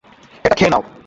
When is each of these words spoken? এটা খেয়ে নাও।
এটা 0.45 0.55
খেয়ে 0.59 0.71
নাও। 0.73 0.83